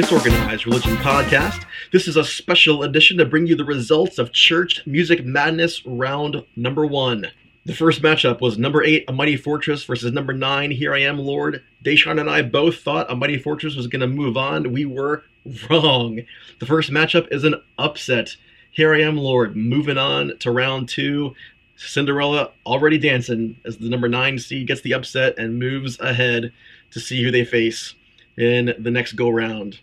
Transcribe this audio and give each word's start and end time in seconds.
Disorganized 0.00 0.66
Religion 0.66 0.96
Podcast. 0.98 1.64
This 1.92 2.08
is 2.08 2.16
a 2.16 2.24
special 2.24 2.84
edition 2.84 3.18
to 3.18 3.24
bring 3.24 3.46
you 3.46 3.54
the 3.54 3.64
results 3.64 4.18
of 4.18 4.32
Church 4.32 4.86
Music 4.86 5.24
Madness 5.24 5.84
round 5.84 6.44
number 6.56 6.86
one. 6.86 7.26
The 7.66 7.74
first 7.74 8.00
matchup 8.00 8.40
was 8.40 8.56
number 8.56 8.82
eight, 8.82 9.04
A 9.06 9.12
Mighty 9.12 9.36
Fortress, 9.36 9.84
versus 9.84 10.12
number 10.12 10.32
nine, 10.32 10.70
Here 10.70 10.94
I 10.94 11.00
Am, 11.00 11.18
Lord. 11.18 11.62
Deshawn 11.84 12.18
and 12.18 12.30
I 12.30 12.40
both 12.40 12.78
thought 12.78 13.10
A 13.10 13.14
Mighty 13.14 13.36
Fortress 13.36 13.76
was 13.76 13.86
going 13.86 14.00
to 14.00 14.06
move 14.06 14.36
on. 14.36 14.72
We 14.72 14.86
were 14.86 15.24
wrong. 15.70 16.22
The 16.58 16.66
first 16.66 16.90
matchup 16.90 17.30
is 17.30 17.44
an 17.44 17.56
upset. 17.78 18.36
Here 18.70 18.94
I 18.94 19.02
Am, 19.02 19.18
Lord, 19.18 19.56
moving 19.56 19.98
on 19.98 20.38
to 20.38 20.50
round 20.50 20.88
two. 20.88 21.34
Cinderella 21.76 22.50
already 22.64 22.96
dancing 22.96 23.56
as 23.66 23.76
the 23.76 23.90
number 23.90 24.08
nine 24.08 24.38
seed 24.38 24.66
gets 24.66 24.80
the 24.80 24.94
upset 24.94 25.38
and 25.38 25.58
moves 25.58 26.00
ahead 26.00 26.52
to 26.92 27.00
see 27.00 27.22
who 27.22 27.30
they 27.30 27.44
face 27.44 27.94
in 28.38 28.74
the 28.78 28.90
next 28.90 29.12
go 29.12 29.28
round. 29.28 29.80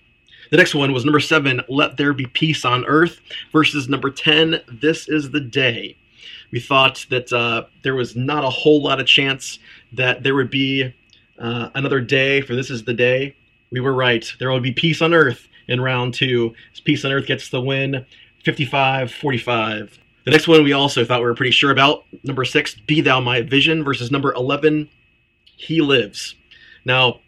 The 0.49 0.57
next 0.57 0.73
one 0.73 0.93
was 0.93 1.05
number 1.05 1.19
seven, 1.19 1.61
Let 1.67 1.97
There 1.97 2.13
Be 2.13 2.25
Peace 2.25 2.65
on 2.65 2.85
Earth, 2.85 3.19
versus 3.51 3.87
number 3.89 4.09
10, 4.09 4.61
This 4.67 5.07
Is 5.07 5.31
the 5.31 5.41
Day. 5.41 5.95
We 6.51 6.59
thought 6.59 7.05
that 7.09 7.31
uh, 7.31 7.65
there 7.83 7.95
was 7.95 8.15
not 8.15 8.43
a 8.43 8.49
whole 8.49 8.81
lot 8.81 8.99
of 8.99 9.07
chance 9.07 9.59
that 9.93 10.23
there 10.23 10.35
would 10.35 10.49
be 10.49 10.93
uh, 11.39 11.69
another 11.75 12.01
day 12.01 12.41
for 12.41 12.55
This 12.55 12.69
Is 12.69 12.83
the 12.83 12.93
Day. 12.93 13.35
We 13.71 13.79
were 13.79 13.93
right. 13.93 14.25
There 14.39 14.49
will 14.49 14.59
be 14.59 14.71
peace 14.71 15.01
on 15.01 15.13
Earth 15.13 15.47
in 15.67 15.81
round 15.81 16.13
two. 16.13 16.53
Peace 16.85 17.03
on 17.03 17.11
Earth 17.11 17.25
gets 17.25 17.49
the 17.49 17.61
win 17.61 18.05
55 18.43 19.11
45. 19.11 19.99
The 20.25 20.31
next 20.31 20.47
one 20.47 20.63
we 20.63 20.73
also 20.73 21.05
thought 21.05 21.21
we 21.21 21.25
were 21.25 21.35
pretty 21.35 21.51
sure 21.51 21.71
about. 21.71 22.03
Number 22.23 22.43
six, 22.43 22.75
Be 22.75 23.01
Thou 23.01 23.19
My 23.19 23.41
Vision 23.41 23.83
versus 23.83 24.11
number 24.11 24.33
11, 24.33 24.89
He 25.45 25.81
Lives. 25.81 26.35
Now, 26.83 27.21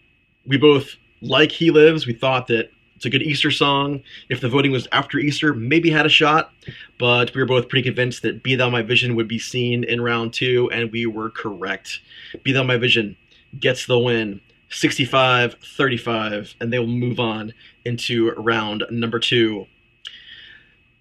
we 0.46 0.58
both 0.58 0.96
like 1.22 1.52
He 1.52 1.72
Lives. 1.72 2.06
We 2.06 2.14
thought 2.14 2.48
that 2.48 2.72
it's 3.00 3.06
a 3.06 3.10
good 3.10 3.24
Easter 3.24 3.50
song. 3.50 4.04
If 4.28 4.42
the 4.42 4.50
voting 4.50 4.74
was 4.74 4.86
after 4.92 5.20
Easter, 5.20 5.54
maybe 5.54 5.90
had 5.90 6.06
a 6.06 6.10
shot, 6.10 6.52
but 6.98 7.34
we 7.34 7.40
were 7.40 7.48
both 7.48 7.70
pretty 7.70 7.84
convinced 7.84 8.24
that 8.24 8.44
Be 8.44 8.56
Thou 8.56 8.70
My 8.70 8.82
Vision 8.82 9.16
would 9.16 9.30
be 9.30 9.40
seen 9.40 9.86
in 9.86 10.02
round 10.02 10.34
two, 10.34 10.70
and 10.74 10.92
we 10.92 11.06
were 11.06 11.30
correct. 11.30 12.02
Be 12.44 12.52
Thou 12.52 12.64
My 12.64 12.76
Vision 12.76 13.16
gets 13.58 13.86
the 13.86 13.98
win 13.98 14.42
65 14.70 15.56
35, 15.78 16.56
and 16.60 16.74
they 16.74 16.80
will 16.80 16.88
move 16.88 17.22
on 17.22 17.54
into 17.86 18.32
round 18.32 18.84
number 18.92 19.18
two. 19.18 19.66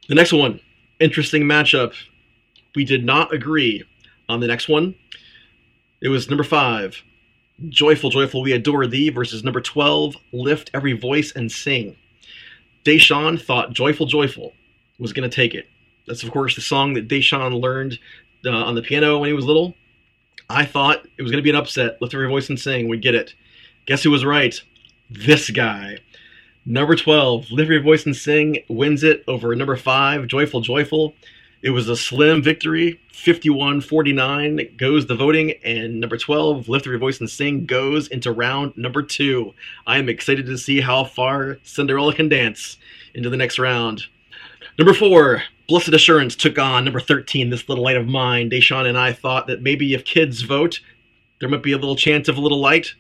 The 0.09 0.15
next 0.15 0.33
one, 0.33 0.61
interesting 1.01 1.43
matchup. 1.43 1.95
We 2.77 2.85
did 2.85 3.05
not 3.05 3.35
agree 3.35 3.83
on 4.29 4.39
the 4.39 4.47
next 4.47 4.69
one. 4.69 4.95
It 6.01 6.11
was 6.11 6.29
number 6.29 6.45
five, 6.45 7.03
Joyful, 7.69 8.11
Joyful, 8.11 8.43
We 8.43 8.53
Adore 8.53 8.87
Thee 8.87 9.11
versus 9.11 9.43
number 9.43 9.61
12, 9.61 10.17
Lift 10.33 10.71
Every 10.73 10.93
Voice 10.93 11.33
and 11.33 11.51
Sing. 11.51 11.97
Deshaun 12.85 13.41
thought 13.41 13.73
Joyful, 13.73 14.07
Joyful 14.07 14.53
was 14.99 15.13
going 15.13 15.29
to 15.29 15.35
take 15.35 15.55
it. 15.55 15.69
That's, 16.07 16.23
of 16.23 16.31
course, 16.31 16.55
the 16.55 16.61
song 16.61 16.95
that 16.95 17.09
Deshaun 17.09 17.61
learned 17.61 17.99
uh, 18.45 18.51
on 18.51 18.75
the 18.75 18.83
piano 18.83 19.19
when 19.19 19.29
he 19.29 19.35
was 19.35 19.45
little. 19.45 19.75
I 20.49 20.65
thought 20.65 21.05
it 21.17 21.23
was 21.23 21.31
going 21.31 21.43
to 21.43 21.45
be 21.45 21.51
an 21.51 21.57
upset. 21.57 22.01
Lift 22.01 22.15
Every 22.15 22.29
Voice 22.29 22.49
and 22.49 22.59
Sing. 22.59 22.89
We 22.89 22.97
get 22.97 23.15
it. 23.15 23.35
Guess 23.87 24.05
who 24.05 24.11
was 24.11 24.25
right? 24.25 24.61
This 25.11 25.51
guy. 25.51 25.99
Number 26.65 26.95
12, 26.95 27.51
Lift 27.51 27.67
Every 27.67 27.83
Voice 27.83 28.07
and 28.07 28.17
Sing, 28.17 28.59
wins 28.69 29.03
it 29.03 29.25
over 29.27 29.55
number 29.57 29.77
5, 29.77 30.27
Joyful 30.29 30.61
Joyful. 30.61 31.15
It 31.61 31.71
was 31.71 31.89
a 31.89 31.97
slim 31.97 32.41
victory, 32.41 33.01
51 33.13 33.81
49 33.81 34.77
goes 34.77 35.07
the 35.07 35.17
voting, 35.17 35.55
and 35.65 35.99
number 35.99 36.17
12, 36.17 36.69
Lift 36.69 36.87
Your 36.87 36.99
Voice 36.99 37.19
and 37.19 37.29
Sing, 37.29 37.67
goes 37.67 38.07
into 38.07 38.31
round 38.31 38.77
number 38.77 39.03
2. 39.03 39.53
I 39.85 39.99
am 39.99 40.09
excited 40.09 40.47
to 40.47 40.57
see 40.57 40.81
how 40.81 41.03
far 41.03 41.59
Cinderella 41.65 42.15
can 42.15 42.29
dance 42.29 42.77
into 43.13 43.29
the 43.29 43.37
next 43.37 43.59
round. 43.59 44.05
Number 44.79 44.95
4, 44.95 45.43
Blessed 45.67 45.89
Assurance 45.89 46.37
took 46.37 46.61
on 46.61 46.85
number 46.85 47.01
13, 47.01 47.51
This 47.51 47.69
Little 47.69 47.83
Light 47.83 47.97
of 47.97 48.07
Mine. 48.07 48.51
Deshaun 48.51 48.89
and 48.89 48.97
I 48.97 49.13
thought 49.13 49.49
that 49.49 49.61
maybe 49.61 49.95
if 49.95 50.05
kids 50.05 50.43
vote, 50.43 50.79
there 51.41 51.49
might 51.49 51.65
be 51.65 51.73
a 51.73 51.79
little 51.79 51.97
chance 51.97 52.29
of 52.29 52.37
a 52.37 52.41
little 52.41 52.61
light 52.61 52.95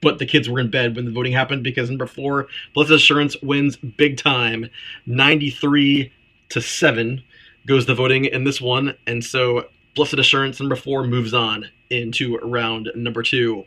but 0.00 0.20
the 0.20 0.26
kids 0.26 0.48
were 0.48 0.60
in 0.60 0.70
bed 0.70 0.94
when 0.94 1.06
the 1.06 1.10
voting 1.10 1.32
happened 1.32 1.64
because 1.64 1.90
number 1.90 2.06
four, 2.06 2.46
Blessed 2.72 2.92
Assurance 2.92 3.36
wins 3.42 3.76
big 3.76 4.16
time, 4.16 4.70
93 5.06 6.12
to 6.50 6.60
7 6.60 7.24
goes 7.68 7.86
the 7.86 7.94
voting 7.94 8.24
in 8.24 8.44
this 8.44 8.60
one. 8.60 8.96
And 9.06 9.22
so 9.22 9.68
Blessed 9.94 10.14
Assurance 10.14 10.58
number 10.58 10.74
four 10.74 11.04
moves 11.04 11.34
on 11.34 11.66
into 11.90 12.38
round 12.38 12.90
number 12.94 13.22
two. 13.22 13.64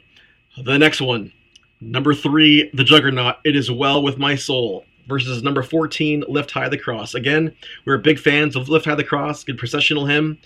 The 0.61 0.77
next 0.77 0.99
one, 0.99 1.31
number 1.79 2.13
three, 2.13 2.69
The 2.73 2.83
Juggernaut, 2.83 3.37
It 3.45 3.55
Is 3.55 3.71
Well 3.71 4.03
With 4.03 4.17
My 4.17 4.35
Soul 4.35 4.85
versus 5.07 5.43
number 5.43 5.63
14, 5.63 6.25
Lift 6.27 6.51
High 6.51 6.69
the 6.69 6.77
Cross. 6.77 7.15
Again, 7.15 7.53
we 7.85 7.93
are 7.93 7.97
big 7.97 8.19
fans 8.19 8.55
of 8.55 8.69
Lift 8.69 8.85
High 8.85 8.95
the 8.95 9.03
Cross, 9.03 9.45
good 9.45 9.57
processional 9.57 10.05
hymn, 10.05 10.37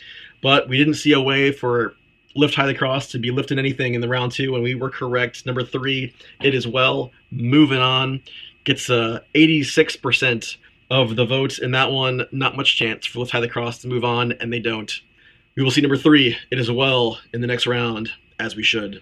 but 0.42 0.70
we 0.70 0.78
didn't 0.78 0.96
see 0.96 1.14
a 1.14 1.22
way 1.22 1.52
for 1.52 1.96
lift 2.36 2.56
high 2.56 2.68
the 2.68 2.74
cross 2.74 3.08
to 3.12 3.18
be 3.18 3.32
lifting 3.32 3.58
anything 3.58 3.94
in 3.94 4.02
the 4.02 4.10
round 4.10 4.32
two, 4.32 4.56
and 4.56 4.64
we 4.64 4.76
were 4.76 4.90
correct. 4.90 5.46
Number 5.46 5.64
three, 5.64 6.14
it 6.42 6.54
is 6.54 6.68
well. 6.68 7.12
Moving 7.32 7.80
on, 7.80 8.22
gets 8.66 8.90
a 8.90 9.24
86% 9.34 10.58
of 10.90 11.16
the 11.16 11.26
votes 11.26 11.60
in 11.60 11.72
that 11.72 11.92
one. 11.92 12.26
Not 12.32 12.56
much 12.56 12.78
chance 12.78 13.06
for 13.06 13.20
lift 13.20 13.32
high 13.32 13.40
the 13.40 13.50
cross 13.50 13.80
to 13.80 13.88
move 13.88 14.04
on, 14.04 14.34
and 14.34 14.52
they 14.52 14.60
don't. 14.60 14.92
We 15.56 15.64
will 15.64 15.72
see 15.72 15.82
number 15.82 15.98
three, 15.98 16.38
it 16.52 16.60
is 16.60 16.70
well, 16.70 17.20
in 17.34 17.42
the 17.42 17.48
next 17.48 17.66
round, 17.66 18.12
as 18.40 18.56
we 18.56 18.64
should. 18.64 19.02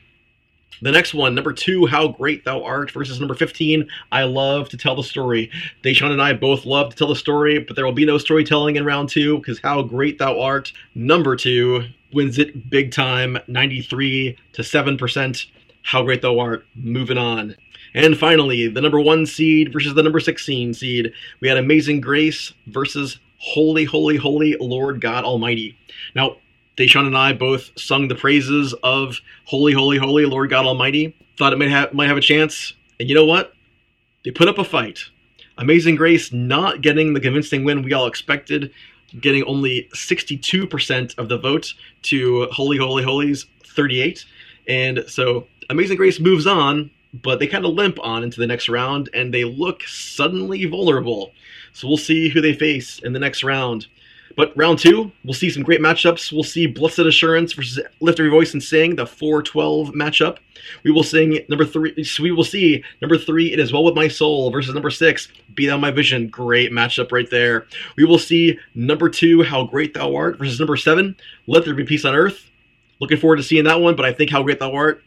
The 0.81 0.91
next 0.91 1.13
one, 1.13 1.33
number 1.33 1.53
two, 1.53 1.85
How 1.85 2.09
Great 2.09 2.43
Thou 2.43 2.63
Art, 2.63 2.91
versus 2.91 3.19
number 3.19 3.35
15, 3.35 3.87
I 4.11 4.23
Love 4.23 4.69
to 4.69 4.77
Tell 4.77 4.95
the 4.95 5.03
Story. 5.03 5.49
Deshaun 5.81 6.11
and 6.11 6.21
I 6.21 6.33
both 6.33 6.65
love 6.65 6.89
to 6.89 6.95
tell 6.95 7.07
the 7.07 7.15
story, 7.15 7.59
but 7.59 7.75
there 7.75 7.85
will 7.85 7.93
be 7.93 8.05
no 8.05 8.17
storytelling 8.17 8.75
in 8.75 8.85
round 8.85 9.09
two 9.09 9.37
because 9.37 9.59
How 9.59 9.81
Great 9.81 10.19
Thou 10.19 10.39
Art, 10.39 10.73
number 10.93 11.35
two, 11.35 11.85
wins 12.11 12.37
it 12.37 12.69
big 12.69 12.91
time, 12.91 13.37
93 13.47 14.37
to 14.53 14.61
7%. 14.61 15.45
How 15.83 16.03
Great 16.03 16.21
Thou 16.21 16.39
Art, 16.39 16.65
moving 16.75 17.17
on. 17.17 17.55
And 17.93 18.17
finally, 18.17 18.67
the 18.67 18.81
number 18.81 18.99
one 18.99 19.25
seed 19.25 19.71
versus 19.71 19.93
the 19.93 20.03
number 20.03 20.19
16 20.19 20.73
seed. 20.73 21.13
We 21.39 21.47
had 21.47 21.57
Amazing 21.57 22.01
Grace 22.01 22.53
versus 22.67 23.19
Holy, 23.37 23.83
Holy, 23.83 24.17
Holy 24.17 24.55
Lord 24.59 25.01
God 25.01 25.23
Almighty. 25.23 25.77
Now, 26.15 26.37
Deshaun 26.77 27.05
and 27.05 27.17
I 27.17 27.33
both 27.33 27.71
sung 27.77 28.07
the 28.07 28.15
praises 28.15 28.73
of 28.83 29.19
Holy, 29.45 29.73
Holy, 29.73 29.97
Holy 29.97 30.25
Lord 30.25 30.49
God 30.49 30.65
Almighty. 30.65 31.15
Thought 31.37 31.53
it 31.53 31.59
might 31.59 31.69
have 31.69 31.93
might 31.93 32.07
have 32.07 32.17
a 32.17 32.21
chance, 32.21 32.73
and 32.99 33.09
you 33.09 33.15
know 33.15 33.25
what? 33.25 33.53
They 34.23 34.31
put 34.31 34.47
up 34.47 34.57
a 34.57 34.63
fight. 34.63 34.99
Amazing 35.57 35.97
Grace 35.97 36.31
not 36.31 36.81
getting 36.81 37.13
the 37.13 37.19
convincing 37.19 37.63
win 37.63 37.83
we 37.83 37.93
all 37.93 38.07
expected, 38.07 38.71
getting 39.19 39.43
only 39.43 39.89
62% 39.93 41.17
of 41.17 41.29
the 41.29 41.37
vote 41.37 41.73
to 42.03 42.47
Holy, 42.51 42.77
Holy, 42.77 43.03
Holy's 43.03 43.45
38. 43.75 44.25
And 44.67 45.03
so 45.07 45.47
Amazing 45.69 45.97
Grace 45.97 46.19
moves 46.19 46.47
on, 46.47 46.89
but 47.21 47.39
they 47.39 47.47
kind 47.47 47.65
of 47.65 47.73
limp 47.73 47.99
on 48.01 48.23
into 48.23 48.39
the 48.39 48.47
next 48.47 48.69
round, 48.69 49.09
and 49.13 49.33
they 49.33 49.43
look 49.43 49.83
suddenly 49.83 50.65
vulnerable. 50.65 51.31
So 51.73 51.87
we'll 51.87 51.97
see 51.97 52.29
who 52.29 52.41
they 52.41 52.53
face 52.53 52.99
in 52.99 53.13
the 53.13 53.19
next 53.19 53.43
round. 53.43 53.87
But 54.35 54.55
round 54.57 54.79
two, 54.79 55.11
we'll 55.23 55.33
see 55.33 55.49
some 55.49 55.63
great 55.63 55.79
matchups. 55.79 56.31
We'll 56.31 56.43
see 56.43 56.65
Blessed 56.65 56.99
Assurance 56.99 57.53
versus 57.53 57.79
Lift 57.99 58.19
Every 58.19 58.31
Voice 58.31 58.53
and 58.53 58.63
Sing, 58.63 58.95
the 58.95 59.05
4-12 59.05 59.93
matchup. 59.93 60.37
We 60.83 60.91
will 60.91 61.03
sing 61.03 61.39
number 61.49 61.65
three. 61.65 61.93
We 62.19 62.31
will 62.31 62.43
see 62.43 62.83
number 63.01 63.17
three. 63.17 63.51
It 63.51 63.59
is 63.59 63.71
well 63.71 63.83
with 63.83 63.95
my 63.95 64.07
soul 64.07 64.49
versus 64.49 64.73
number 64.73 64.89
six. 64.89 65.27
Be 65.53 65.67
thou 65.67 65.77
my 65.77 65.91
vision. 65.91 66.29
Great 66.29 66.71
matchup 66.71 67.11
right 67.11 67.29
there. 67.29 67.67
We 67.95 68.05
will 68.05 68.17
see 68.17 68.57
number 68.73 69.09
two. 69.09 69.43
How 69.43 69.65
great 69.65 69.93
thou 69.93 70.15
art 70.15 70.39
versus 70.39 70.59
number 70.59 70.77
seven. 70.77 71.15
Let 71.45 71.65
there 71.65 71.75
be 71.75 71.83
peace 71.83 72.05
on 72.05 72.15
earth. 72.15 72.49
Looking 73.03 73.17
forward 73.17 73.35
to 73.35 73.43
seeing 73.43 73.65
that 73.65 73.81
one. 73.81 73.97
But 73.97 74.05
I 74.05 74.13
think 74.13 74.31
how 74.31 74.43
great 74.43 74.59
thou 74.59 74.71
art. 74.71 75.03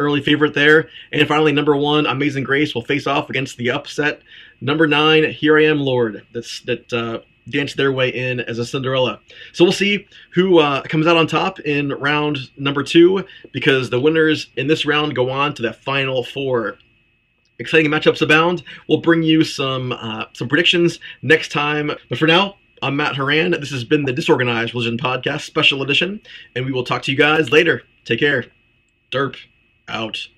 Early 0.00 0.20
favorite 0.20 0.52
there. 0.52 0.88
And 1.12 1.26
finally, 1.28 1.52
number 1.52 1.76
one, 1.76 2.06
Amazing 2.06 2.42
Grace 2.42 2.74
will 2.74 2.82
face 2.82 3.06
off 3.06 3.30
against 3.30 3.56
the 3.56 3.70
upset. 3.70 4.20
Number 4.60 4.88
nine, 4.88 5.30
Here 5.30 5.56
I 5.56 5.66
Am, 5.66 5.78
Lord. 5.78 6.26
That's 6.32 6.60
that. 6.62 6.92
Uh, 6.92 7.20
dance 7.48 7.74
their 7.74 7.92
way 7.92 8.08
in 8.08 8.40
as 8.40 8.58
a 8.58 8.66
Cinderella. 8.66 9.20
So 9.52 9.62
we'll 9.62 9.72
see 9.72 10.08
who 10.34 10.58
uh, 10.58 10.82
comes 10.82 11.06
out 11.06 11.16
on 11.16 11.28
top 11.28 11.60
in 11.60 11.90
round 11.90 12.50
number 12.56 12.82
two 12.82 13.24
because 13.52 13.88
the 13.88 14.00
winners 14.00 14.48
in 14.56 14.66
this 14.66 14.84
round 14.84 15.14
go 15.14 15.30
on 15.30 15.54
to 15.54 15.62
the 15.62 15.72
final 15.72 16.24
four. 16.24 16.78
Exciting 17.60 17.88
matchups 17.88 18.20
abound. 18.20 18.64
We'll 18.88 19.00
bring 19.00 19.22
you 19.22 19.44
some 19.44 19.92
uh, 19.92 20.24
some 20.32 20.48
predictions 20.48 20.98
next 21.22 21.52
time. 21.52 21.92
But 22.08 22.18
for 22.18 22.26
now, 22.26 22.56
I'm 22.82 22.96
Matt 22.96 23.16
Haran. 23.16 23.52
This 23.52 23.70
has 23.70 23.84
been 23.84 24.04
the 24.04 24.12
Disorganized 24.12 24.74
Religion 24.74 24.98
Podcast, 24.98 25.42
special 25.42 25.82
edition, 25.82 26.20
and 26.54 26.66
we 26.66 26.72
will 26.72 26.84
talk 26.84 27.02
to 27.02 27.10
you 27.10 27.16
guys 27.16 27.50
later. 27.50 27.82
Take 28.04 28.20
care. 28.20 28.44
Derp 29.10 29.36
out. 29.88 30.28